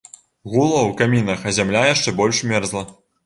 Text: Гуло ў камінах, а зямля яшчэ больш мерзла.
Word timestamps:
Гуло 0.53 0.77
ў 0.77 0.91
камінах, 1.01 1.45
а 1.47 1.53
зямля 1.59 1.83
яшчэ 1.93 2.17
больш 2.21 2.43
мерзла. 2.53 2.83